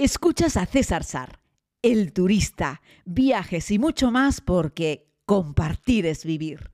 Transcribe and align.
Escuchas 0.00 0.56
a 0.56 0.64
César 0.64 1.02
Sar, 1.02 1.40
el 1.82 2.12
turista, 2.12 2.82
viajes 3.04 3.68
y 3.72 3.80
mucho 3.80 4.12
más 4.12 4.40
porque 4.40 5.10
compartir 5.26 6.06
es 6.06 6.24
vivir. 6.24 6.70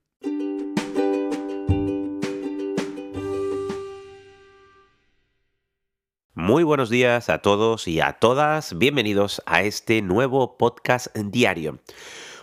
Muy 6.35 6.63
buenos 6.63 6.91
días 6.91 7.31
a 7.31 7.39
todos 7.39 7.87
y 7.87 7.99
a 7.99 8.13
todas. 8.13 8.77
Bienvenidos 8.77 9.41
a 9.47 9.63
este 9.63 10.03
nuevo 10.03 10.59
podcast 10.59 11.07
diario. 11.17 11.79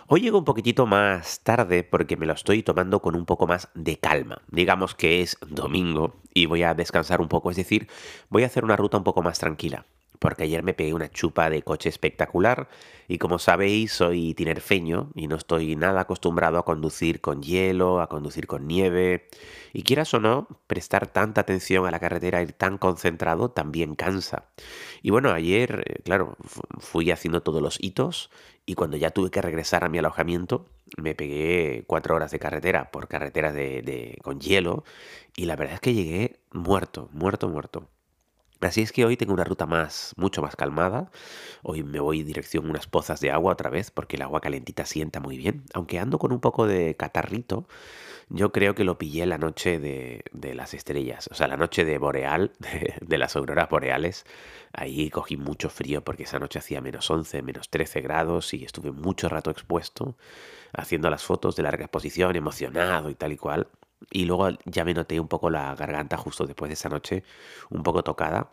Hoy 0.07 0.19
llego 0.19 0.39
un 0.39 0.43
poquitito 0.43 0.85
más 0.85 1.39
tarde 1.43 1.83
porque 1.85 2.17
me 2.17 2.25
lo 2.25 2.33
estoy 2.33 2.61
tomando 2.61 3.01
con 3.01 3.15
un 3.15 3.25
poco 3.25 3.47
más 3.47 3.69
de 3.73 3.99
calma. 3.99 4.41
Digamos 4.49 4.95
que 4.95 5.21
es 5.21 5.37
domingo 5.47 6.17
y 6.33 6.45
voy 6.45 6.63
a 6.63 6.73
descansar 6.73 7.21
un 7.21 7.29
poco, 7.29 7.51
es 7.51 7.55
decir, 7.55 7.87
voy 8.27 8.43
a 8.43 8.47
hacer 8.47 8.65
una 8.65 8.75
ruta 8.75 8.97
un 8.97 9.05
poco 9.05 9.21
más 9.21 9.39
tranquila 9.39 9.85
porque 10.23 10.43
ayer 10.43 10.63
me 10.63 10.73
pegué 10.73 10.93
una 10.93 11.11
chupa 11.11 11.49
de 11.49 11.63
coche 11.63 11.89
espectacular 11.89 12.69
y 13.09 13.17
como 13.17 13.39
sabéis 13.39 13.91
soy 13.91 14.33
tinerfeño 14.33 15.11
y 15.15 15.27
no 15.27 15.35
estoy 15.35 15.75
nada 15.75 15.99
acostumbrado 15.99 16.57
a 16.57 16.63
conducir 16.63 17.19
con 17.19 17.43
hielo, 17.43 17.99
a 17.99 18.07
conducir 18.07 18.47
con 18.47 18.65
nieve 18.65 19.27
y 19.73 19.83
quieras 19.83 20.13
o 20.13 20.21
no, 20.21 20.47
prestar 20.65 21.07
tanta 21.07 21.41
atención 21.41 21.85
a 21.85 21.91
la 21.91 21.99
carretera, 21.99 22.41
ir 22.41 22.53
tan 22.53 22.77
concentrado 22.77 23.51
también 23.51 23.95
cansa. 23.95 24.45
Y 25.01 25.09
bueno, 25.09 25.29
ayer, 25.31 25.83
eh, 25.87 26.01
claro, 26.03 26.37
fui 26.79 27.11
haciendo 27.11 27.43
todos 27.43 27.61
los 27.61 27.77
hitos 27.81 28.31
y 28.65 28.75
cuando 28.75 28.95
ya 28.95 29.09
tuve 29.09 29.29
que 29.29 29.41
regresar 29.41 29.83
a 29.83 29.89
mi 29.89 29.97
alojamiento 29.97 30.67
me 30.95 31.15
pegué 31.15 31.83
cuatro 31.85 32.15
horas 32.15 32.31
de 32.31 32.39
carretera 32.39 32.91
por 32.91 33.09
carreteras 33.09 33.53
de, 33.53 34.17
con 34.23 34.39
hielo 34.39 34.85
y 35.35 35.47
la 35.47 35.57
verdad 35.57 35.75
es 35.75 35.81
que 35.81 35.93
llegué 35.93 36.39
muerto, 36.53 37.09
muerto, 37.11 37.49
muerto. 37.49 37.89
Así 38.63 38.81
es 38.81 38.91
que 38.91 39.05
hoy 39.05 39.17
tengo 39.17 39.33
una 39.33 39.43
ruta 39.43 39.65
más, 39.65 40.13
mucho 40.15 40.41
más 40.41 40.55
calmada. 40.55 41.11
Hoy 41.63 41.83
me 41.83 41.99
voy 41.99 42.21
en 42.21 42.27
dirección 42.27 42.69
unas 42.69 42.87
pozas 42.87 43.19
de 43.19 43.31
agua 43.31 43.53
otra 43.53 43.69
vez 43.69 43.91
porque 43.91 44.15
el 44.15 44.21
agua 44.21 44.41
calentita 44.41 44.85
sienta 44.85 45.19
muy 45.19 45.37
bien. 45.37 45.63
Aunque 45.73 45.99
ando 45.99 46.17
con 46.17 46.31
un 46.31 46.39
poco 46.39 46.65
de 46.65 46.95
catarrito, 46.95 47.67
yo 48.29 48.51
creo 48.51 48.73
que 48.75 48.83
lo 48.83 48.97
pillé 48.97 49.25
la 49.25 49.37
noche 49.37 49.79
de, 49.79 50.23
las 50.55 50.73
estrellas, 50.73 51.27
o 51.31 51.35
sea, 51.35 51.47
la 51.47 51.57
noche 51.57 51.85
de 51.85 51.97
boreal, 51.97 52.51
de, 53.01 53.17
las 53.17 53.35
auroras 53.35 53.69
boreales. 53.69 54.25
Ahí 54.71 55.09
cogí 55.09 55.37
mucho 55.37 55.69
frío 55.69 56.03
porque 56.03 56.23
esa 56.23 56.39
noche 56.39 56.59
hacía 56.59 56.81
menos 56.81 57.09
11, 57.09 57.41
menos 57.41 57.69
13 57.69 58.01
grados 58.01 58.53
y 58.53 58.63
estuve 58.63 58.91
mucho 58.91 59.29
rato 59.29 59.51
expuesto 59.51 60.15
haciendo 60.73 61.09
las 61.09 61.23
fotos 61.23 61.55
de 61.55 61.63
larga 61.63 61.85
exposición, 61.85 62.35
emocionado 62.35 63.09
y 63.09 63.15
tal 63.15 63.33
y 63.33 63.37
cual. 63.37 63.67
Y 64.11 64.25
luego 64.25 64.49
ya 64.65 64.85
me 64.85 64.93
noté 64.93 65.19
un 65.19 65.27
poco 65.27 65.49
la 65.49 65.75
garganta 65.75 66.17
justo 66.17 66.45
después 66.45 66.69
de 66.69 66.73
esa 66.73 66.89
noche, 66.89 67.23
un 67.69 67.83
poco 67.83 68.03
tocada. 68.03 68.51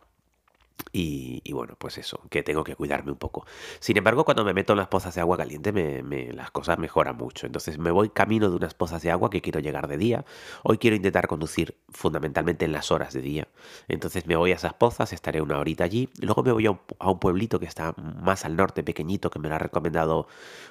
Y, 0.93 1.53
bueno, 1.53 1.75
pues 1.79 1.99
eso, 1.99 2.21
que 2.31 2.43
tengo 2.43 2.65
que 2.65 2.75
cuidarme 2.77 3.13
un 3.13 3.19
poco. 3.19 3.47
Sin 3.79 3.97
embargo, 3.97 4.25
cuando 4.25 4.45
me 4.45 4.55
meto 4.55 4.73
en 4.73 4.79
las 4.79 4.89
pozas 4.89 5.15
de 5.15 5.21
agua 5.21 5.37
caliente, 5.37 5.73
me, 5.73 6.33
las 6.33 6.51
cosas 6.51 6.79
mejoran 6.79 7.17
mucho. 7.17 7.47
Entonces 7.47 7.79
me 7.79 7.91
voy 7.91 8.11
camino 8.11 8.51
de 8.51 8.57
unas 8.57 8.75
pozas 8.75 9.03
de 9.03 9.11
agua 9.11 9.31
que 9.31 9.41
quiero 9.41 9.61
llegar 9.61 9.89
de 9.89 9.97
día. 9.97 10.25
Hoy 10.63 10.79
quiero 10.79 10.97
intentar 10.97 11.27
conducir 11.27 11.77
fundamentalmente 11.89 12.65
en 12.65 12.73
las 12.73 12.91
horas 12.91 13.13
de 13.13 13.21
día. 13.21 13.49
Entonces 13.89 14.27
me 14.27 14.37
voy 14.37 14.53
a 14.53 14.57
esas 14.57 14.75
pozas, 14.75 15.13
estaré 15.13 15.41
una 15.41 15.59
horita 15.59 15.85
allí. 15.85 16.09
Luego 16.21 16.43
me 16.43 16.53
voy 16.53 16.67
a 16.67 16.71
un, 16.73 17.19
pueblito 17.21 17.61
que 17.61 17.67
está 17.67 17.95
más 17.97 18.45
al 18.45 18.57
norte, 18.57 18.83
pequeñito, 18.83 19.31
que 19.31 19.39
me 19.39 19.49
lo 19.49 19.55
ha 19.55 19.59
recomendado 19.59 20.27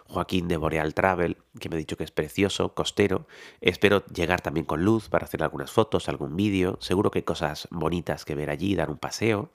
Joaquín 0.08 0.48
de 0.48 0.58
Boreal 0.58 0.94
Travel, 0.94 1.38
que 1.60 1.70
me 1.70 1.76
ha 1.76 1.80
dicho 1.80 1.98
que 1.98 2.04
es 2.04 2.12
precioso, 2.12 2.73
costero. 2.73 3.28
Espero 3.62 4.06
llegar 4.08 4.42
también 4.42 4.66
con 4.66 4.84
luz 4.84 5.10
para 5.10 5.26
hacer 5.26 5.44
algunas 5.44 5.72
fotos, 5.72 6.10
algún 6.10 6.36
vídeo. 6.36 6.78
Seguro 6.82 7.12
que 7.12 7.20
hay 7.20 7.23
cosas 7.23 7.68
bonitas 7.72 8.26
que 8.26 8.36
ver 8.36 8.50
allí, 8.50 8.76
dar 8.76 8.90
un 8.90 8.98
paseo. 8.98 9.52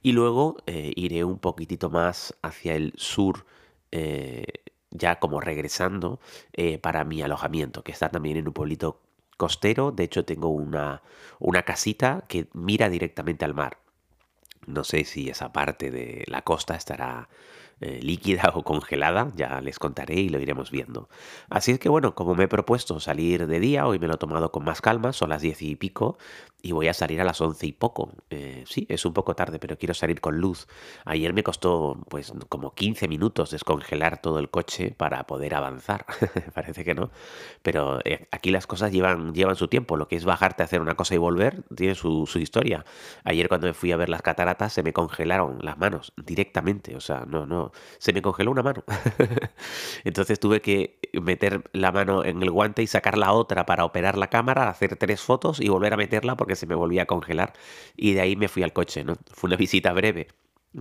Y 0.00 0.12
luego 0.12 0.56
eh, 0.66 0.92
iré 0.96 1.24
un 1.24 1.38
poquitito 1.38 1.90
más 1.90 2.34
hacia 2.42 2.74
el 2.74 2.92
sur, 2.96 3.46
eh, 3.90 4.44
ya 4.90 5.18
como 5.18 5.40
regresando 5.40 6.20
eh, 6.52 6.78
para 6.78 7.04
mi 7.04 7.22
alojamiento, 7.22 7.82
que 7.82 7.92
está 7.92 8.10
también 8.10 8.36
en 8.36 8.48
un 8.48 8.54
pueblito 8.54 9.00
costero. 9.36 9.92
De 9.92 10.04
hecho, 10.04 10.24
tengo 10.24 10.48
una, 10.48 11.02
una 11.38 11.62
casita 11.62 12.24
que 12.28 12.48
mira 12.52 12.88
directamente 12.88 13.44
al 13.44 13.54
mar. 13.54 13.78
No 14.66 14.84
sé 14.84 15.04
si 15.04 15.28
esa 15.28 15.52
parte 15.52 15.90
de 15.90 16.24
la 16.28 16.42
costa 16.42 16.76
estará 16.76 17.28
eh, 17.80 18.00
líquida 18.02 18.52
o 18.54 18.62
congelada, 18.62 19.32
ya 19.34 19.60
les 19.60 19.78
contaré 19.78 20.14
y 20.14 20.28
lo 20.28 20.40
iremos 20.40 20.70
viendo. 20.70 21.08
Así 21.48 21.72
es 21.72 21.78
que 21.78 21.88
bueno, 21.88 22.14
como 22.14 22.34
me 22.34 22.44
he 22.44 22.48
propuesto 22.48 23.00
salir 23.00 23.46
de 23.46 23.60
día, 23.60 23.86
hoy 23.86 23.98
me 23.98 24.06
lo 24.06 24.14
he 24.14 24.18
tomado 24.18 24.52
con 24.52 24.64
más 24.64 24.80
calma, 24.80 25.12
son 25.12 25.30
las 25.30 25.42
diez 25.42 25.62
y 25.62 25.76
pico 25.76 26.18
y 26.62 26.72
voy 26.72 26.88
a 26.88 26.94
salir 26.94 27.20
a 27.20 27.24
las 27.24 27.40
once 27.40 27.66
y 27.66 27.72
poco. 27.72 28.12
Eh, 28.30 28.62
sí, 28.66 28.86
es 28.88 29.04
un 29.04 29.12
poco 29.12 29.34
tarde, 29.34 29.58
pero 29.58 29.76
quiero 29.76 29.94
salir 29.94 30.20
con 30.20 30.38
luz. 30.38 30.68
Ayer 31.04 31.34
me 31.34 31.42
costó 31.42 31.98
pues 32.08 32.32
como 32.48 32.74
15 32.74 33.08
minutos 33.08 33.50
descongelar 33.50 34.22
todo 34.22 34.38
el 34.38 34.48
coche 34.48 34.94
para 34.96 35.24
poder 35.24 35.54
avanzar. 35.54 36.06
Parece 36.54 36.84
que 36.84 36.94
no, 36.94 37.10
pero 37.62 37.98
eh, 38.04 38.28
aquí 38.30 38.50
las 38.50 38.66
cosas 38.66 38.92
llevan, 38.92 39.34
llevan 39.34 39.56
su 39.56 39.66
tiempo. 39.66 39.96
Lo 39.96 40.06
que 40.06 40.16
es 40.16 40.24
bajarte 40.24 40.62
a 40.62 40.66
hacer 40.66 40.80
una 40.80 40.94
cosa 40.94 41.14
y 41.14 41.18
volver 41.18 41.64
tiene 41.74 41.96
su, 41.96 42.26
su 42.26 42.38
historia. 42.38 42.84
Ayer 43.24 43.48
cuando 43.48 43.66
me 43.66 43.74
fui 43.74 43.90
a 43.90 43.96
ver 43.96 44.08
las 44.08 44.22
cataratas 44.22 44.72
se 44.72 44.84
me 44.84 44.92
congelaron 44.92 45.58
las 45.62 45.78
manos 45.78 46.12
directamente, 46.16 46.94
o 46.94 47.00
sea, 47.00 47.24
no, 47.26 47.44
no, 47.46 47.71
se 47.98 48.12
me 48.12 48.22
congeló 48.22 48.50
una 48.50 48.62
mano. 48.62 48.84
Entonces 50.04 50.40
tuve 50.40 50.60
que 50.60 50.98
meter 51.12 51.64
la 51.72 51.92
mano 51.92 52.24
en 52.24 52.42
el 52.42 52.50
guante 52.50 52.82
y 52.82 52.86
sacar 52.86 53.18
la 53.18 53.32
otra 53.32 53.66
para 53.66 53.84
operar 53.84 54.18
la 54.18 54.28
cámara, 54.28 54.68
hacer 54.68 54.96
tres 54.96 55.20
fotos 55.20 55.60
y 55.60 55.68
volver 55.68 55.94
a 55.94 55.96
meterla 55.96 56.36
porque 56.36 56.56
se 56.56 56.66
me 56.66 56.74
volvía 56.74 57.02
a 57.02 57.06
congelar. 57.06 57.52
Y 57.96 58.12
de 58.14 58.20
ahí 58.20 58.36
me 58.36 58.48
fui 58.48 58.62
al 58.62 58.72
coche, 58.72 59.04
¿no? 59.04 59.16
Fue 59.32 59.48
una 59.48 59.56
visita 59.62 59.92
breve. 59.92 60.28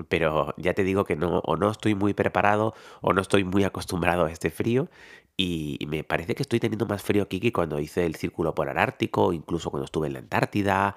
Pero 0.07 0.53
ya 0.57 0.73
te 0.73 0.85
digo 0.85 1.03
que 1.03 1.17
no, 1.17 1.39
o 1.39 1.57
no 1.57 1.69
estoy 1.69 1.95
muy 1.95 2.13
preparado 2.13 2.73
o 3.01 3.11
no 3.11 3.21
estoy 3.21 3.43
muy 3.43 3.65
acostumbrado 3.65 4.25
a 4.25 4.31
este 4.31 4.49
frío 4.49 4.89
y 5.37 5.79
me 5.87 6.03
parece 6.03 6.35
que 6.35 6.43
estoy 6.43 6.59
teniendo 6.59 6.85
más 6.85 7.01
frío 7.01 7.23
aquí 7.23 7.39
que 7.39 7.51
cuando 7.51 7.79
hice 7.79 8.05
el 8.05 8.15
círculo 8.15 8.53
polar 8.53 8.77
ártico, 8.77 9.33
incluso 9.33 9.71
cuando 9.71 9.85
estuve 9.85 10.07
en 10.07 10.13
la 10.13 10.19
Antártida, 10.19 10.95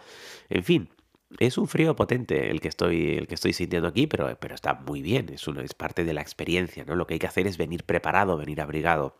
en 0.51 0.65
fin, 0.65 0.91
es 1.39 1.59
un 1.59 1.69
frío 1.69 1.97
potente 1.97 2.51
el 2.51 2.61
que 2.61 2.69
estoy, 2.69 3.17
el 3.17 3.27
que 3.27 3.35
estoy 3.35 3.53
sintiendo 3.53 3.89
aquí, 3.89 4.07
pero, 4.07 4.37
pero 4.39 4.55
está 4.55 4.75
muy 4.75 5.03
bien, 5.03 5.29
es, 5.31 5.47
una, 5.49 5.63
es 5.63 5.75
parte 5.75 6.05
de 6.05 6.13
la 6.13 6.21
experiencia, 6.21 6.85
¿no? 6.85 6.95
Lo 6.95 7.07
que 7.07 7.15
hay 7.15 7.21
que 7.21 7.27
hacer 7.27 7.47
es 7.47 7.57
venir 7.57 7.85
preparado, 7.85 8.37
venir 8.37 8.61
abrigado. 8.61 9.17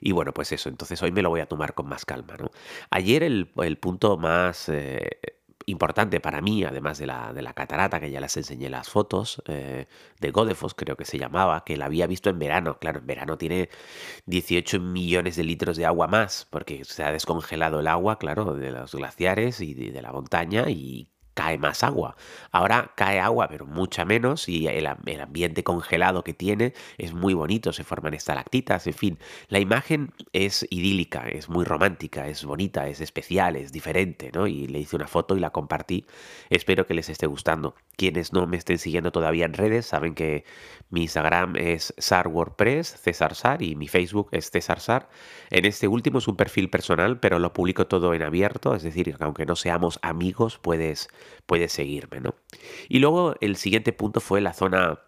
Y 0.00 0.12
bueno, 0.12 0.32
pues 0.32 0.52
eso, 0.52 0.68
entonces 0.68 1.02
hoy 1.02 1.12
me 1.12 1.22
lo 1.22 1.30
voy 1.30 1.40
a 1.40 1.46
tomar 1.46 1.74
con 1.74 1.88
más 1.88 2.04
calma, 2.04 2.36
¿no? 2.36 2.50
Ayer 2.90 3.22
el, 3.22 3.52
el 3.56 3.78
punto 3.78 4.16
más 4.16 4.68
eh, 4.68 5.10
importante 5.66 6.20
para 6.20 6.40
mí, 6.40 6.64
además 6.64 6.98
de 6.98 7.06
la, 7.06 7.32
de 7.32 7.42
la 7.42 7.54
catarata, 7.54 8.00
que 8.00 8.10
ya 8.10 8.20
les 8.20 8.36
enseñé 8.36 8.70
las 8.70 8.88
fotos, 8.88 9.42
eh, 9.46 9.86
de 10.20 10.30
Godefos 10.30 10.74
creo 10.74 10.96
que 10.96 11.04
se 11.04 11.18
llamaba, 11.18 11.64
que 11.64 11.76
la 11.76 11.86
había 11.86 12.06
visto 12.06 12.30
en 12.30 12.38
verano. 12.38 12.78
Claro, 12.78 13.00
en 13.00 13.06
verano 13.06 13.38
tiene 13.38 13.68
18 14.26 14.80
millones 14.80 15.36
de 15.36 15.44
litros 15.44 15.76
de 15.76 15.86
agua 15.86 16.06
más, 16.08 16.46
porque 16.50 16.84
se 16.84 17.04
ha 17.04 17.12
descongelado 17.12 17.80
el 17.80 17.88
agua, 17.88 18.18
claro, 18.18 18.54
de 18.54 18.70
los 18.72 18.94
glaciares 18.94 19.60
y 19.60 19.74
de 19.74 20.02
la 20.02 20.12
montaña, 20.12 20.70
y 20.70 21.11
cae 21.34 21.58
más 21.58 21.82
agua. 21.82 22.16
Ahora 22.50 22.92
cae 22.94 23.20
agua, 23.20 23.48
pero 23.48 23.66
mucha 23.66 24.04
menos, 24.04 24.48
y 24.48 24.66
el, 24.68 24.86
ambiente 24.86 25.64
congelado 25.64 26.24
que 26.24 26.34
tiene 26.34 26.74
es 26.98 27.12
muy 27.12 27.34
bonito, 27.34 27.72
se 27.72 27.84
forman 27.84 28.14
estalactitas, 28.14 28.86
en 28.86 28.94
fin. 28.94 29.18
La 29.48 29.58
imagen 29.58 30.12
es 30.32 30.66
idílica, 30.70 31.28
es 31.28 31.48
muy 31.48 31.64
romántica, 31.64 32.28
es 32.28 32.44
bonita, 32.44 32.88
es 32.88 33.00
especial, 33.00 33.56
es 33.56 33.72
diferente, 33.72 34.30
¿no? 34.32 34.46
Y 34.46 34.66
le 34.66 34.78
hice 34.78 34.96
una 34.96 35.06
foto 35.06 35.36
y 35.36 35.40
la 35.40 35.50
compartí. 35.50 36.06
Espero 36.50 36.86
que 36.86 36.94
les 36.94 37.08
esté 37.08 37.26
gustando. 37.26 37.74
Quienes 37.96 38.32
no 38.32 38.46
me 38.46 38.56
estén 38.56 38.78
siguiendo 38.78 39.12
todavía 39.12 39.44
en 39.44 39.54
redes 39.54 39.86
saben 39.86 40.14
que 40.14 40.44
mi 40.90 41.02
Instagram 41.02 41.56
es 41.56 41.94
Sar, 41.98 42.30
y 43.60 43.76
mi 43.76 43.88
Facebook 43.88 44.28
es 44.32 44.50
César 44.50 44.80
Sar. 44.80 45.08
En 45.50 45.64
este 45.64 45.88
último 45.88 46.18
es 46.18 46.28
un 46.28 46.36
perfil 46.36 46.68
personal, 46.70 47.18
pero 47.20 47.38
lo 47.38 47.52
publico 47.52 47.86
todo 47.86 48.14
en 48.14 48.22
abierto, 48.22 48.74
es 48.74 48.82
decir, 48.82 49.14
que 49.14 49.24
aunque 49.24 49.46
no 49.46 49.56
seamos 49.56 49.98
amigos, 50.02 50.58
puedes 50.58 51.08
puedes 51.46 51.72
seguirme, 51.72 52.20
¿no? 52.20 52.34
Y 52.88 52.98
luego 52.98 53.34
el 53.40 53.56
siguiente 53.56 53.92
punto 53.92 54.20
fue 54.20 54.40
la 54.40 54.52
zona 54.52 55.00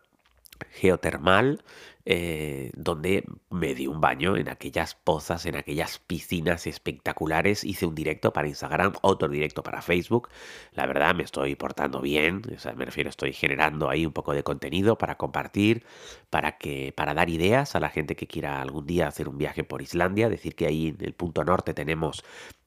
geotermal, 0.70 1.62
eh, 2.06 2.70
donde 2.74 3.24
me 3.48 3.74
di 3.74 3.86
un 3.86 4.00
baño 4.00 4.36
en 4.36 4.50
aquellas 4.50 4.94
pozas, 4.94 5.46
en 5.46 5.56
aquellas 5.56 5.98
piscinas 6.00 6.66
espectaculares. 6.66 7.64
Hice 7.64 7.86
un 7.86 7.94
directo 7.94 8.32
para 8.32 8.48
Instagram, 8.48 8.92
otro 9.00 9.28
directo 9.28 9.62
para 9.62 9.80
Facebook. 9.80 10.28
La 10.72 10.86
verdad 10.86 11.14
me 11.14 11.22
estoy 11.22 11.54
portando 11.56 12.00
bien, 12.00 12.42
o 12.54 12.58
sea, 12.58 12.74
me 12.74 12.84
refiero, 12.84 13.08
estoy 13.08 13.32
generando 13.32 13.88
ahí 13.88 14.04
un 14.04 14.12
poco 14.12 14.34
de 14.34 14.42
contenido 14.42 14.98
para 14.98 15.16
compartir, 15.16 15.84
para 16.28 16.58
que, 16.58 16.92
para 16.94 17.14
dar 17.14 17.30
ideas 17.30 17.74
a 17.74 17.80
la 17.80 17.88
gente 17.88 18.16
que 18.16 18.26
quiera 18.26 18.60
algún 18.60 18.86
día 18.86 19.08
hacer 19.08 19.28
un 19.28 19.38
viaje 19.38 19.64
por 19.64 19.80
Islandia. 19.80 20.28
Decir 20.28 20.54
que 20.54 20.66
ahí 20.66 20.88
en 20.88 20.98
el 21.00 21.14
punto 21.14 21.42
norte 21.44 21.72
tenemos 21.72 22.22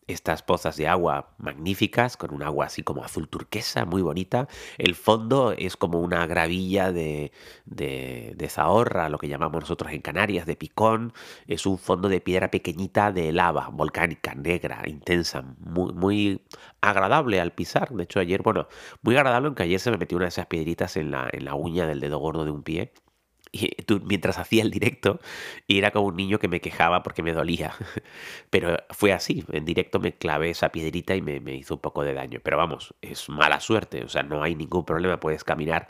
estas 0.07 0.41
pozas 0.41 0.77
de 0.77 0.87
agua 0.87 1.29
magníficas, 1.37 2.17
con 2.17 2.33
un 2.33 2.41
agua 2.43 2.65
así 2.67 2.81
como 2.81 3.03
azul 3.03 3.27
turquesa, 3.27 3.85
muy 3.85 4.01
bonita. 4.01 4.47
El 4.77 4.95
fondo 4.95 5.53
es 5.57 5.75
como 5.77 5.99
una 5.99 6.25
gravilla 6.25 6.91
de, 6.91 7.31
de, 7.65 8.33
de, 8.35 8.49
zahorra, 8.49 9.09
lo 9.09 9.17
que 9.19 9.27
llamamos 9.27 9.61
nosotros 9.61 9.91
en 9.91 10.01
Canarias, 10.01 10.45
de 10.45 10.55
picón. 10.55 11.13
Es 11.47 11.65
un 11.65 11.77
fondo 11.77 12.09
de 12.09 12.21
piedra 12.21 12.49
pequeñita 12.49 13.11
de 13.11 13.31
lava, 13.33 13.69
volcánica, 13.71 14.33
negra, 14.33 14.81
intensa, 14.87 15.43
muy, 15.59 15.93
muy 15.93 16.41
agradable 16.81 17.41
al 17.41 17.51
pisar. 17.53 17.89
De 17.89 18.03
hecho, 18.03 18.19
ayer, 18.19 18.41
bueno, 18.41 18.67
muy 19.01 19.15
agradable, 19.17 19.47
aunque 19.47 19.63
ayer 19.63 19.79
se 19.79 19.91
me 19.91 19.97
metió 19.97 20.17
una 20.17 20.25
de 20.25 20.29
esas 20.29 20.47
piedritas 20.47 20.97
en 20.97 21.11
la, 21.11 21.27
en 21.31 21.45
la 21.45 21.55
uña 21.55 21.85
del 21.85 21.99
dedo 21.99 22.17
gordo 22.19 22.45
de 22.45 22.51
un 22.51 22.63
pie 22.63 22.93
y 23.61 23.83
tú, 23.83 24.01
mientras 24.05 24.37
hacía 24.37 24.63
el 24.63 24.71
directo 24.71 25.19
y 25.67 25.77
era 25.77 25.91
como 25.91 26.07
un 26.07 26.15
niño 26.15 26.39
que 26.39 26.47
me 26.47 26.61
quejaba 26.61 27.03
porque 27.03 27.23
me 27.23 27.33
dolía. 27.33 27.73
Pero 28.49 28.77
fue 28.89 29.13
así, 29.13 29.43
en 29.51 29.65
directo 29.65 29.99
me 29.99 30.13
clavé 30.13 30.49
esa 30.51 30.69
piedrita 30.69 31.15
y 31.15 31.21
me, 31.21 31.39
me 31.39 31.55
hizo 31.55 31.75
un 31.75 31.81
poco 31.81 32.03
de 32.03 32.13
daño. 32.13 32.39
Pero 32.43 32.57
vamos, 32.57 32.93
es 33.01 33.29
mala 33.29 33.59
suerte, 33.59 34.03
o 34.03 34.09
sea, 34.09 34.23
no 34.23 34.43
hay 34.43 34.55
ningún 34.55 34.85
problema, 34.85 35.19
puedes 35.19 35.43
caminar 35.43 35.87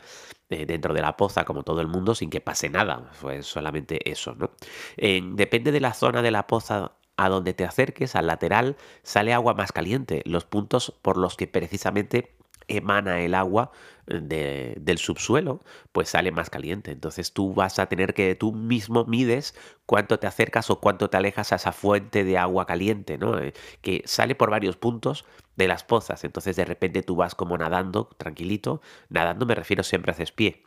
eh, 0.50 0.66
dentro 0.66 0.94
de 0.94 1.02
la 1.02 1.18
poza 1.18 1.44
como 1.44 1.64
todo 1.64 1.81
el 1.81 1.88
mundo 1.88 2.16
sin 2.16 2.30
que 2.30 2.40
pase 2.40 2.69
nada, 2.69 3.10
fue 3.12 3.44
solamente 3.44 4.10
eso, 4.10 4.34
¿no? 4.36 4.52
depende 4.96 5.74
de 5.74 5.81
la 5.81 5.94
zona 5.94 6.22
de 6.22 6.31
la 6.31 6.48
poza 6.48 6.94
a 7.18 7.30
donde 7.30 7.54
te 7.54 7.66
acerques, 7.66 8.16
al 8.16 8.28
lateral, 8.28 8.78
sale 9.04 9.34
agua 9.34 9.56
más 9.56 9.72
caliente, 9.72 10.22
los 10.25 10.46
puntos 10.46 10.94
por 11.02 11.18
los 11.18 11.36
que 11.36 11.48
precisamente 11.48 12.37
emana 12.68 13.22
el 13.22 13.34
agua 13.34 13.72
eh, 14.08 14.75
del 14.80 14.98
subsuelo, 14.98 15.62
pues 15.92 16.10
sale 16.10 16.31
más 16.31 16.50
caliente. 16.50 16.92
Entonces 16.92 17.34
tú 17.34 17.54
vas 17.54 17.80
a 17.80 17.88
tener 17.88 18.14
que, 18.14 18.36
tú 18.36 18.54
mismo 18.54 19.06
mides 19.06 19.56
cuánto 19.86 20.19
te 20.19 20.28
acercas 20.28 20.69
o 20.69 20.80
cuánto 20.80 21.10
te 21.10 21.18
alejas 21.18 21.52
a 21.52 21.56
esa 21.58 21.72
fuente 21.72 22.24
de 22.24 22.38
agua 22.38 22.66
caliente, 22.66 23.18
¿no? 23.18 23.38
Eh, 23.40 23.54
que 23.81 24.04
sale 24.06 24.36
por 24.36 24.50
varios 24.50 24.78
puntos 24.78 25.25
de 25.56 25.68
las 25.68 25.84
pozas. 25.84 26.24
Entonces 26.24 26.56
de 26.56 26.66
repente 26.66 27.04
tú 27.04 27.16
vas 27.16 27.36
como 27.36 27.58
nadando, 27.58 28.10
tranquilito. 28.18 28.81
Nadando 29.10 29.46
me 29.46 29.56
refiero 29.56 29.84
siempre 29.84 30.12
haces 30.12 30.31
pie 30.31 30.64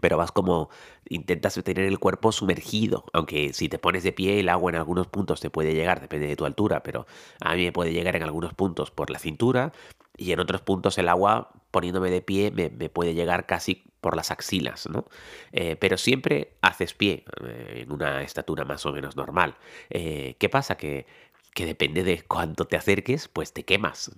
pero 0.00 0.16
vas 0.16 0.32
como 0.32 0.70
intentas 1.08 1.54
tener 1.62 1.84
el 1.84 1.98
cuerpo 1.98 2.32
sumergido, 2.32 3.04
aunque 3.12 3.52
si 3.52 3.68
te 3.68 3.78
pones 3.78 4.02
de 4.02 4.12
pie 4.12 4.40
el 4.40 4.48
agua 4.48 4.70
en 4.70 4.76
algunos 4.76 5.06
puntos 5.08 5.40
te 5.40 5.50
puede 5.50 5.74
llegar, 5.74 6.00
depende 6.00 6.26
de 6.26 6.36
tu 6.36 6.46
altura, 6.46 6.82
pero 6.82 7.06
a 7.40 7.54
mí 7.54 7.64
me 7.64 7.72
puede 7.72 7.92
llegar 7.92 8.16
en 8.16 8.22
algunos 8.22 8.54
puntos 8.54 8.90
por 8.90 9.10
la 9.10 9.18
cintura 9.18 9.72
y 10.20 10.32
en 10.32 10.40
otros 10.40 10.60
puntos 10.60 10.98
el 10.98 11.08
agua 11.08 11.50
poniéndome 11.70 12.10
de 12.10 12.20
pie 12.20 12.50
me, 12.50 12.68
puede 12.90 13.14
llegar 13.14 13.46
casi 13.46 13.84
por 14.02 14.16
las 14.16 14.30
axilas, 14.30 14.86
¿no? 14.88 15.06
Eh, 15.52 15.76
pero 15.76 15.96
siempre 15.96 16.52
haces 16.60 16.92
pie 16.92 17.24
eh, 17.42 17.82
en 17.82 17.92
una 17.92 18.22
estatura 18.22 18.66
más 18.66 18.84
o 18.84 18.92
menos 18.92 19.16
normal. 19.16 19.56
Eh, 19.88 20.36
¿Qué 20.38 20.50
pasa? 20.50 20.76
Que 20.76 21.06
que 21.54 21.66
depende 21.66 22.04
de 22.04 22.22
cuánto 22.22 22.64
te 22.64 22.76
acerques, 22.76 23.28
pues 23.28 23.52
te 23.52 23.64
quemas, 23.64 24.12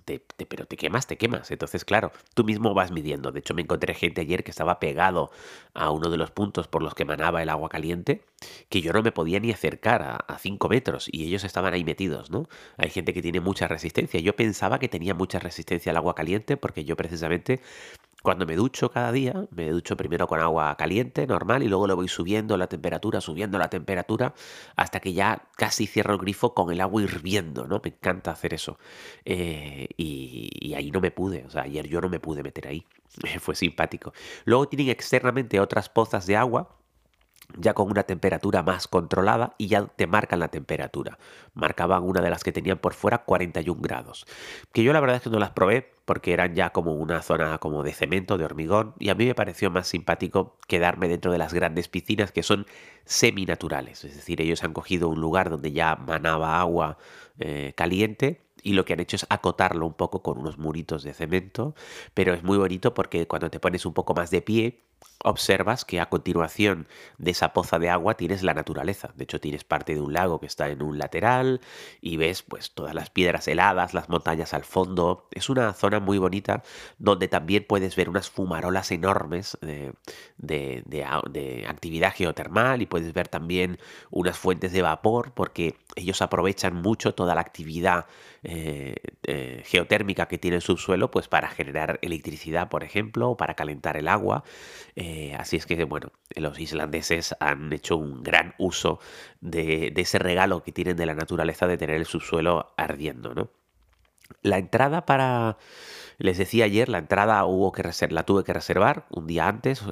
pero 0.47 0.65
te 0.65 0.77
quemas, 0.77 1.07
te 1.07 1.17
quemas. 1.17 1.49
Entonces, 1.51 1.83
claro, 1.85 2.11
tú 2.33 2.43
mismo 2.43 2.73
vas 2.73 2.91
midiendo. 2.91 3.31
De 3.31 3.39
hecho, 3.39 3.53
me 3.53 3.63
encontré 3.63 3.93
gente 3.93 4.21
ayer 4.21 4.43
que 4.43 4.51
estaba 4.51 4.79
pegado 4.79 5.31
a 5.73 5.89
uno 5.89 6.09
de 6.09 6.17
los 6.17 6.31
puntos 6.31 6.67
por 6.67 6.83
los 6.83 6.93
que 6.93 7.05
manaba 7.05 7.41
el 7.41 7.49
agua 7.49 7.69
caliente, 7.69 8.21
que 8.69 8.81
yo 8.81 8.93
no 8.93 9.01
me 9.01 9.11
podía 9.11 9.39
ni 9.39 9.51
acercar 9.51 10.23
a 10.27 10.37
5 10.37 10.69
metros 10.69 11.09
y 11.11 11.25
ellos 11.25 11.43
estaban 11.43 11.73
ahí 11.73 11.83
metidos, 11.83 12.29
¿no? 12.29 12.47
Hay 12.77 12.89
gente 12.89 13.13
que 13.13 13.21
tiene 13.21 13.39
mucha 13.39 13.67
resistencia. 13.67 14.19
Yo 14.19 14.35
pensaba 14.35 14.79
que 14.79 14.89
tenía 14.89 15.13
mucha 15.13 15.39
resistencia 15.39 15.91
al 15.91 15.97
agua 15.97 16.15
caliente 16.15 16.57
porque 16.57 16.85
yo 16.85 16.95
precisamente 16.95 17.61
cuando 18.23 18.45
me 18.45 18.55
ducho 18.55 18.89
cada 18.89 19.11
día, 19.11 19.47
me 19.51 19.69
ducho 19.69 19.97
primero 19.97 20.27
con 20.27 20.39
agua 20.39 20.75
caliente, 20.77 21.27
normal, 21.27 21.61
y 21.61 21.67
luego 21.67 21.87
lo 21.87 21.97
voy 21.97 22.07
subiendo 22.07 22.55
la 22.55 22.67
temperatura, 22.67 23.19
subiendo 23.19 23.57
la 23.57 23.69
temperatura, 23.69 24.33
hasta 24.77 25.01
que 25.01 25.11
ya 25.11 25.49
casi 25.57 25.87
cierro 25.87 26.13
el 26.13 26.19
grifo 26.19 26.53
con 26.53 26.71
el 26.71 26.79
agua 26.79 27.03
hirviendo, 27.03 27.67
¿no? 27.67 27.81
Me 27.83 27.89
encanta 27.89 28.31
hacer 28.31 28.53
eso. 28.53 28.79
Eh, 29.25 29.89
y, 29.97 30.49
y, 30.53 30.73
ahí 30.73 30.89
no 30.89 31.01
me 31.01 31.11
pude, 31.11 31.43
o 31.45 31.49
sea, 31.49 31.63
ayer 31.63 31.85
yo 31.87 31.99
no 31.99 32.07
me 32.07 32.21
pude 32.21 32.43
meter 32.43 32.67
ahí. 32.67 32.87
Fue 33.41 33.55
simpático. 33.55 34.13
Luego 34.45 34.69
tienen 34.69 34.87
externamente 34.87 35.59
otras 35.59 35.89
pozas 35.89 36.25
de 36.25 36.37
agua 36.37 36.77
ya 37.57 37.73
con 37.73 37.89
una 37.89 38.03
temperatura 38.03 38.63
más 38.63 38.87
controlada 38.87 39.53
y 39.57 39.67
ya 39.67 39.85
te 39.85 40.07
marcan 40.07 40.39
la 40.39 40.47
temperatura. 40.47 41.17
Marcaban 41.53 42.03
una 42.03 42.21
de 42.21 42.29
las 42.29 42.43
que 42.43 42.51
tenían 42.51 42.77
por 42.77 42.93
fuera 42.93 43.25
41 43.25 43.81
grados. 43.81 44.25
Que 44.71 44.83
yo 44.83 44.93
la 44.93 44.99
verdad 44.99 45.17
es 45.17 45.23
que 45.23 45.29
no 45.29 45.39
las 45.39 45.51
probé 45.51 45.92
porque 46.05 46.33
eran 46.33 46.55
ya 46.55 46.71
como 46.71 46.93
una 46.93 47.21
zona 47.21 47.57
como 47.59 47.83
de 47.83 47.93
cemento, 47.93 48.37
de 48.37 48.45
hormigón, 48.45 48.93
y 48.99 49.09
a 49.09 49.15
mí 49.15 49.25
me 49.25 49.35
pareció 49.35 49.71
más 49.71 49.87
simpático 49.87 50.57
quedarme 50.67 51.07
dentro 51.07 51.31
de 51.31 51.37
las 51.37 51.53
grandes 51.53 51.87
piscinas 51.87 52.31
que 52.31 52.43
son 52.43 52.65
seminaturales. 53.05 54.03
Es 54.03 54.15
decir, 54.15 54.41
ellos 54.41 54.63
han 54.63 54.73
cogido 54.73 55.09
un 55.09 55.21
lugar 55.21 55.49
donde 55.49 55.71
ya 55.71 55.95
manaba 55.95 56.59
agua 56.59 56.97
eh, 57.39 57.73
caliente 57.75 58.41
y 58.63 58.73
lo 58.73 58.85
que 58.85 58.93
han 58.93 58.99
hecho 58.99 59.17
es 59.17 59.25
acotarlo 59.29 59.85
un 59.85 59.93
poco 59.93 60.23
con 60.23 60.37
unos 60.37 60.57
muritos 60.57 61.03
de 61.03 61.13
cemento, 61.13 61.75
pero 62.13 62.33
es 62.33 62.43
muy 62.43 62.57
bonito 62.57 62.93
porque 62.93 63.27
cuando 63.27 63.49
te 63.49 63.59
pones 63.59 63.85
un 63.85 63.93
poco 63.93 64.13
más 64.13 64.31
de 64.31 64.41
pie, 64.41 64.83
observas 65.23 65.85
que 65.85 65.99
a 65.99 66.09
continuación 66.09 66.87
de 67.17 67.31
esa 67.31 67.53
poza 67.53 67.79
de 67.79 67.89
agua 67.89 68.15
tienes 68.15 68.43
la 68.43 68.53
naturaleza. 68.53 69.11
De 69.15 69.23
hecho, 69.23 69.39
tienes 69.39 69.63
parte 69.63 69.95
de 69.95 70.01
un 70.01 70.13
lago 70.13 70.39
que 70.39 70.45
está 70.45 70.69
en 70.69 70.83
un 70.83 70.97
lateral 70.97 71.61
y 72.01 72.17
ves 72.17 72.43
pues 72.43 72.71
todas 72.71 72.93
las 72.93 73.09
piedras 73.09 73.47
heladas, 73.47 73.93
las 73.93 74.09
montañas 74.09 74.53
al 74.53 74.63
fondo. 74.63 75.27
Es 75.31 75.49
una 75.49 75.73
zona 75.73 75.99
muy 75.99 76.17
bonita 76.17 76.63
donde 76.97 77.27
también 77.27 77.65
puedes 77.67 77.95
ver 77.95 78.09
unas 78.09 78.29
fumarolas 78.29 78.91
enormes 78.91 79.57
de, 79.61 79.93
de 80.37 81.65
actividad 81.67 82.13
geotermal 82.13 82.81
y 82.81 82.85
puedes 82.85 83.13
ver 83.13 83.27
también 83.27 83.79
unas 84.11 84.37
fuentes 84.37 84.73
de 84.73 84.81
vapor 84.81 85.31
porque 85.33 85.77
ellos 85.95 86.21
aprovechan 86.21 86.75
mucho 86.75 87.13
toda 87.13 87.35
la 87.35 87.41
actividad 87.41 88.05
eh, 88.45 88.95
eh, 89.23 89.63
geotérmica 89.65 90.27
que 90.27 90.37
tiene 90.37 90.57
el 90.57 90.61
subsuelo 90.61 91.09
pues 91.11 91.29
para 91.29 91.47
generar 91.47 91.99
electricidad, 92.01 92.67
por 92.67 92.83
ejemplo, 92.83 93.31
o 93.31 93.37
para 93.37 93.53
calentar 93.53 93.95
el 93.95 94.09
agua. 94.09 94.43
Eh, 94.95 95.35
así 95.37 95.57
es 95.57 95.65
que, 95.65 95.83
bueno, 95.85 96.11
los 96.35 96.59
islandeses 96.59 97.35
han 97.39 97.71
hecho 97.73 97.97
un 97.97 98.23
gran 98.23 98.53
uso 98.57 98.99
de, 99.41 99.93
ese 99.95 100.19
regalo 100.19 100.63
que 100.63 100.71
tienen 100.71 100.97
de 100.97 101.05
la 101.05 101.15
naturaleza 101.15 101.67
de 101.67 101.77
tener 101.77 101.95
el 101.95 102.05
subsuelo 102.05 102.73
ardiendo, 102.77 103.33
¿no? 103.33 103.49
La 104.41 104.57
entrada 104.57 105.05
para... 105.05 105.57
Les 106.17 106.37
decía 106.37 106.65
ayer, 106.65 106.89
la 106.89 106.99
entrada 106.99 107.43
hubo 107.45 107.71
que 107.71 107.83
la 108.09 108.23
tuve 108.23 108.43
que 108.43 108.53
reservar 108.53 109.05
un 109.09 109.27
día 109.27 109.47
antes 109.47 109.83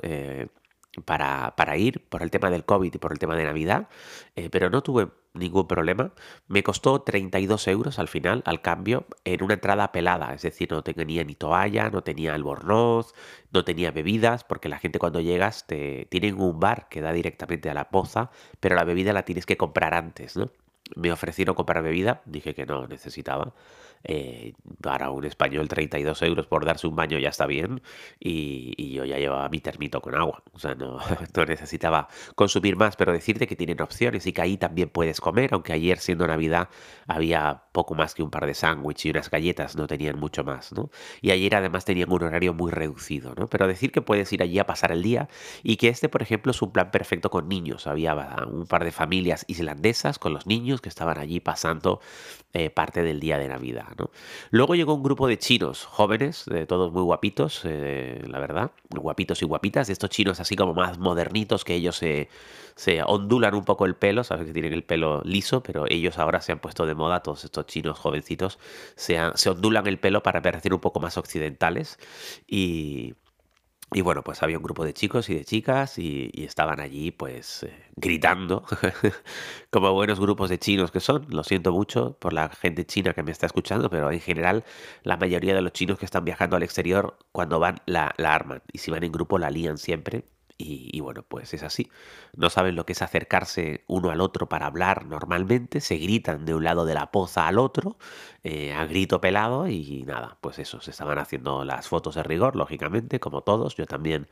para, 1.05 1.55
para, 1.55 1.77
ir 1.77 2.07
por 2.09 2.21
el 2.21 2.31
tema 2.31 2.49
del 2.49 2.65
COVID 2.65 2.93
y 2.93 2.97
por 2.97 3.11
el 3.11 3.19
tema 3.19 3.35
de 3.35 3.45
Navidad, 3.45 3.87
eh, 4.35 4.49
pero 4.49 4.69
no 4.69 4.81
tuve 4.81 5.09
ningún 5.33 5.67
problema. 5.67 6.13
Me 6.47 6.63
costó 6.63 7.01
32 7.01 7.67
euros 7.67 7.99
al 7.99 8.07
final, 8.07 8.43
al 8.45 8.61
cambio, 8.61 9.05
en 9.23 9.43
una 9.43 9.55
entrada 9.55 9.91
pelada, 9.91 10.33
es 10.33 10.41
decir, 10.41 10.71
no 10.71 10.83
tenía 10.83 11.23
ni 11.23 11.35
toalla, 11.35 11.89
no 11.89 12.03
tenía 12.03 12.33
albornoz, 12.33 13.13
no 13.51 13.63
tenía 13.63 13.91
bebidas, 13.91 14.43
porque 14.43 14.69
la 14.69 14.79
gente 14.79 14.99
cuando 14.99 15.21
llegas 15.21 15.67
te 15.67 16.05
tienen 16.09 16.39
un 16.39 16.59
bar 16.59 16.87
que 16.89 17.01
da 17.01 17.13
directamente 17.13 17.69
a 17.69 17.73
la 17.73 17.89
poza, 17.89 18.31
pero 18.59 18.75
la 18.75 18.83
bebida 18.83 19.13
la 19.13 19.23
tienes 19.23 19.45
que 19.45 19.57
comprar 19.57 19.93
antes, 19.93 20.37
¿no? 20.37 20.51
Me 20.95 21.11
ofrecieron 21.11 21.55
comprar 21.55 21.83
bebida, 21.83 22.21
dije 22.25 22.53
que 22.53 22.65
no 22.65 22.87
necesitaba. 22.87 23.53
Eh, 24.03 24.53
para 24.81 25.11
un 25.11 25.25
español 25.25 25.67
32 25.67 26.21
euros 26.23 26.47
por 26.47 26.65
darse 26.65 26.87
un 26.87 26.95
baño 26.95 27.19
ya 27.19 27.29
está 27.29 27.45
bien 27.45 27.83
y, 28.19 28.91
yo 28.91 29.05
ya 29.05 29.17
llevaba 29.17 29.47
mi 29.49 29.59
termito 29.59 30.01
con 30.01 30.15
agua, 30.15 30.43
o 30.53 30.59
sea, 30.59 30.75
no, 30.75 30.99
necesitaba 31.47 32.07
consumir 32.35 32.75
más, 32.75 32.95
pero 32.95 33.13
decirte 33.13 33.47
que 33.47 33.55
tienen 33.55 33.81
opciones 33.81 34.25
y 34.25 34.33
que 34.33 34.41
ahí 34.41 34.57
también 34.57 34.89
puedes 34.89 35.21
comer, 35.21 35.53
aunque 35.53 35.73
ayer 35.73 35.99
siendo 35.99 36.27
Navidad 36.27 36.69
había 37.07 37.63
poco 37.71 37.95
más 37.95 38.15
que 38.15 38.23
un 38.23 38.31
par 38.31 38.45
de 38.45 38.53
sándwiches 38.53 39.05
y 39.05 39.09
unas 39.11 39.29
galletas, 39.29 39.75
no 39.75 39.87
tenían 39.87 40.19
mucho 40.19 40.43
más, 40.43 40.73
¿no? 40.73 40.89
Y 41.21 41.31
ayer 41.31 41.55
además 41.55 41.85
tenían 41.85 42.11
un 42.11 42.23
horario 42.23 42.53
muy 42.53 42.71
reducido, 42.71 43.33
¿no? 43.35 43.47
Pero 43.47 43.67
decir 43.67 43.91
que 43.91 44.01
puedes 44.01 44.31
ir 44.33 44.41
allí 44.41 44.59
a 44.59 44.65
pasar 44.65 44.91
el 44.91 45.03
día 45.03 45.29
y 45.63 45.77
que 45.77 45.87
este, 45.87 46.09
por 46.09 46.21
ejemplo, 46.21 46.51
es 46.51 46.61
un 46.61 46.71
plan 46.71 46.91
perfecto 46.91 47.29
con 47.29 47.47
niños, 47.47 47.87
había 47.87 48.13
un 48.47 48.65
par 48.65 48.83
de 48.83 48.91
familias 48.91 49.45
islandesas 49.47 50.19
con 50.19 50.33
los 50.33 50.47
niños 50.47 50.81
que 50.81 50.89
estaban 50.89 51.17
allí 51.19 51.39
pasando 51.39 52.01
eh, 52.53 52.69
parte 52.69 53.03
del 53.03 53.19
día 53.19 53.37
de 53.37 53.47
Navidad. 53.47 53.90
Luego 54.49 54.75
llegó 54.75 54.93
un 54.93 55.03
grupo 55.03 55.27
de 55.27 55.37
chinos 55.37 55.85
jóvenes, 55.85 56.45
de 56.45 56.65
todos 56.65 56.91
muy 56.91 57.03
guapitos, 57.03 57.61
eh, 57.65 58.21
la 58.27 58.39
verdad, 58.39 58.71
guapitos 58.89 59.41
y 59.41 59.45
guapitas, 59.45 59.87
de 59.87 59.93
estos 59.93 60.09
chinos 60.09 60.39
así 60.39 60.55
como 60.55 60.73
más 60.73 60.97
modernitos 60.97 61.63
que 61.63 61.75
ellos 61.75 61.95
se, 61.95 62.29
se 62.75 63.01
ondulan 63.03 63.55
un 63.55 63.65
poco 63.65 63.85
el 63.85 63.95
pelo, 63.95 64.23
sabes 64.23 64.45
que 64.45 64.53
tienen 64.53 64.73
el 64.73 64.83
pelo 64.83 65.21
liso, 65.23 65.61
pero 65.63 65.85
ellos 65.89 66.17
ahora 66.17 66.41
se 66.41 66.51
han 66.51 66.59
puesto 66.59 66.85
de 66.85 66.95
moda, 66.95 67.21
todos 67.21 67.43
estos 67.43 67.65
chinos 67.65 67.97
jovencitos 67.99 68.59
se, 68.95 69.19
se 69.35 69.49
ondulan 69.49 69.87
el 69.87 69.99
pelo 69.99 70.23
para 70.23 70.41
parecer 70.41 70.73
un 70.73 70.79
poco 70.79 70.99
más 70.99 71.17
occidentales 71.17 71.97
y, 72.47 73.13
y 73.93 74.01
bueno, 74.01 74.23
pues 74.23 74.41
había 74.41 74.57
un 74.57 74.63
grupo 74.63 74.85
de 74.85 74.93
chicos 74.93 75.29
y 75.29 75.35
de 75.35 75.43
chicas 75.43 75.97
y, 75.97 76.31
estaban 76.35 76.79
allí 76.79 77.11
pues 77.11 77.63
eh, 77.63 77.73
gritando, 77.97 78.63
como 79.69 79.91
buenos 79.93 80.19
grupos 80.19 80.49
de 80.49 80.59
chinos 80.59 80.91
que 80.91 81.01
son. 81.01 81.25
Lo 81.29 81.43
siento 81.43 81.73
mucho 81.73 82.17
por 82.19 82.31
la 82.31 82.49
gente 82.49 82.85
china 82.85 83.13
que 83.13 83.21
me 83.23 83.31
está 83.31 83.47
escuchando, 83.47 83.89
pero 83.89 84.09
en 84.11 84.21
general 84.21 84.63
la 85.03 85.17
mayoría 85.17 85.53
de 85.53 85.61
los 85.61 85.73
chinos 85.73 85.99
que 85.99 86.05
están 86.05 86.23
viajando 86.23 86.55
al 86.55 86.63
exterior 86.63 87.17
cuando 87.33 87.59
van 87.59 87.81
la, 87.85 88.13
la 88.17 88.33
arman 88.33 88.61
y 88.71 88.77
si 88.77 88.91
van 88.91 89.03
en 89.03 89.11
grupo 89.11 89.37
la 89.37 89.49
lían 89.49 89.77
siempre 89.77 90.23
y, 90.93 90.99
bueno, 91.01 91.23
pues 91.27 91.53
es 91.53 91.63
así. 91.63 91.89
No 92.35 92.49
saben 92.49 92.75
lo 92.75 92.85
que 92.85 92.93
es 92.93 93.01
acercarse 93.01 93.83
uno 93.87 94.09
al 94.11 94.21
otro 94.21 94.47
para 94.49 94.67
hablar 94.67 95.05
normalmente, 95.05 95.81
se 95.81 95.97
gritan 95.97 96.45
de 96.45 96.53
un 96.55 96.63
lado 96.63 96.85
de 96.85 96.93
la 96.93 97.11
poza 97.11 97.47
al 97.47 97.59
otro, 97.59 97.97
eh, 98.43 98.73
a 98.73 98.85
grito 98.85 99.21
pelado 99.21 99.67
y 99.67 100.03
nada, 100.03 100.37
pues 100.41 100.59
eso, 100.59 100.81
se 100.81 100.91
estaban 100.91 101.17
haciendo 101.19 101.65
las 101.65 101.87
fotos 101.87 102.15
de 102.15 102.23
rigor, 102.23 102.55
lógicamente, 102.55 103.19
como 103.19 103.41
todos, 103.41 103.75
yo 103.75 103.85
también 103.85 104.27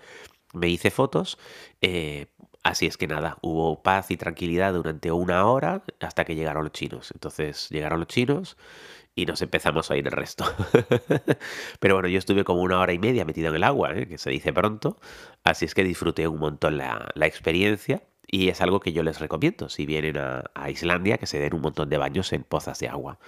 me 0.53 0.67
hice 0.69 0.91
fotos. 0.91 1.37
Eh, 1.81 2.27
así 2.69 2.85
es 2.85 2.97
que 2.97 3.07
nada, 3.07 3.37
hubo 3.41 3.81
paz 3.81 4.11
y 4.11 4.17
tranquilidad 4.17 4.73
durante 4.73 5.11
una 5.11 5.45
hora 5.45 5.83
hasta 5.99 6.25
que 6.25 6.35
llegaron 6.35 6.63
los 6.63 6.73
chinos. 6.73 7.11
Entonces 7.13 7.69
llegaron 7.69 7.99
los 7.99 8.07
chinos 8.07 8.57
y 9.15 9.25
nos 9.25 9.41
empezamos 9.41 9.91
a 9.91 9.97
ir 9.97 10.07
el 10.07 10.13
resto. 10.13 10.45
Pero 11.79 11.95
bueno, 11.95 12.07
yo 12.07 12.17
estuve 12.17 12.43
como 12.43 12.61
una 12.61 12.79
hora 12.79 12.93
y 12.93 12.99
media 12.99 13.25
metido 13.25 13.49
en 13.49 13.55
el 13.55 13.63
agua, 13.63 13.95
¿eh? 13.95 14.07
que 14.07 14.17
se 14.17 14.29
dice 14.29 14.53
pronto, 14.53 14.99
así 15.43 15.65
es 15.65 15.75
que 15.75 15.83
disfruté 15.83 16.27
un 16.27 16.39
montón 16.39 16.77
la, 16.77 17.09
la 17.15 17.25
experiencia 17.25 18.03
y 18.31 18.49
es 18.49 18.61
algo 18.61 18.79
que 18.79 18.93
yo 18.93 19.01
les 19.01 19.19
recomiendo 19.19 19.69
si 19.69 19.85
vienen 19.85 20.17
a, 20.17 20.69
Islandia, 20.69 21.17
que 21.17 21.25
se 21.25 21.39
den 21.39 21.55
un 21.55 21.61
montón 21.61 21.89
de 21.89 21.97
baños 21.97 22.31
en 22.31 22.43
pozas 22.43 22.79
de 22.79 22.87
agua, 22.87 23.19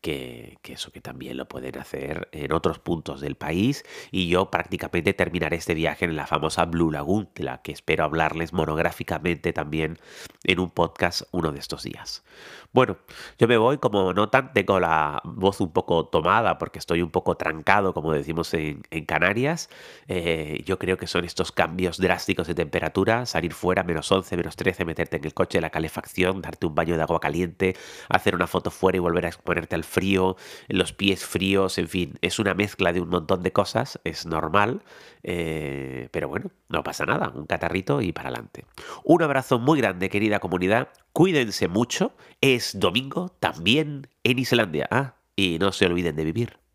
que, 0.00 0.58
eso 0.64 0.92
que 0.92 1.00
también 1.00 1.36
lo 1.36 1.48
pueden 1.48 1.78
hacer 1.78 2.28
en 2.32 2.52
otros 2.52 2.78
puntos 2.78 3.20
del 3.20 3.36
país. 3.36 3.84
Y 4.10 4.28
yo 4.28 4.50
prácticamente 4.50 5.12
terminaré 5.12 5.56
este 5.56 5.74
viaje 5.74 6.04
en 6.04 6.16
la 6.16 6.26
famosa 6.26 6.64
Blue 6.66 6.90
Lagoon, 6.90 7.28
de 7.34 7.44
la 7.44 7.62
que 7.62 7.72
espero 7.72 8.04
hablarles 8.04 8.52
monográficamente 8.52 9.52
también 9.52 9.98
en 10.44 10.60
un 10.60 10.70
podcast 10.70 11.22
uno 11.32 11.52
de 11.52 11.58
estos 11.58 11.82
días. 11.82 12.24
Bueno, 12.72 12.98
yo 13.38 13.48
me 13.48 13.56
voy, 13.56 13.78
como 13.78 14.12
notan, 14.12 14.52
tengo 14.52 14.78
la 14.78 15.22
voz 15.24 15.60
un 15.60 15.72
poco 15.72 16.06
tomada 16.06 16.58
porque 16.58 16.78
estoy 16.78 17.00
un 17.00 17.10
poco 17.10 17.36
trancado, 17.36 17.94
como 17.94 18.12
decimos 18.12 18.52
en, 18.54 18.82
Canarias. 19.06 19.70
Eh, 20.06 20.62
yo 20.66 20.78
creo 20.78 20.98
que 20.98 21.06
son 21.06 21.24
estos 21.24 21.50
cambios 21.50 21.98
drásticos 21.98 22.46
de 22.46 22.54
temperatura, 22.54 23.24
salir 23.26 23.54
fuera, 23.54 23.84
menos 23.84 24.12
11, 24.12 24.36
menos 24.36 24.56
13, 24.56 24.84
meterte 24.84 25.16
en 25.16 25.24
el 25.24 25.34
coche, 25.34 25.60
la 25.60 25.70
calefacción, 25.70 26.42
darte 26.42 26.66
un 26.66 26.74
baño 26.74 26.96
de 26.96 27.02
agua 27.02 27.20
caliente, 27.20 27.74
hacer 28.10 28.34
una 28.34 28.46
foto 28.46 28.70
fuera 28.70 28.96
y 28.96 29.00
volver 29.00 29.24
a 29.26 29.28
exponerte 29.28 29.74
al 29.74 29.84
frío, 29.88 30.36
los 30.68 30.92
pies 30.92 31.24
fríos, 31.24 31.78
en 31.78 31.88
fin, 31.88 32.18
es 32.20 32.38
una 32.38 32.54
mezcla 32.54 32.92
de 32.92 33.00
un 33.00 33.08
montón 33.08 33.42
de 33.42 33.52
cosas, 33.52 34.00
es 34.04 34.26
normal, 34.26 34.82
eh, 35.22 36.08
pero 36.12 36.28
bueno, 36.28 36.50
no 36.68 36.84
pasa 36.84 37.06
nada, 37.06 37.32
un 37.34 37.46
catarrito 37.46 38.00
y 38.00 38.12
para 38.12 38.28
adelante. 38.28 38.64
Un 39.04 39.22
abrazo 39.22 39.58
muy 39.58 39.80
grande, 39.80 40.08
querida 40.08 40.38
comunidad, 40.38 40.88
cuídense 41.12 41.68
mucho, 41.68 42.12
es 42.40 42.78
domingo 42.78 43.34
también 43.40 44.08
en 44.22 44.38
Islandia, 44.38 44.86
ah, 44.90 45.14
y 45.34 45.58
no 45.58 45.72
se 45.72 45.86
olviden 45.86 46.16
de 46.16 46.24
vivir. 46.24 46.67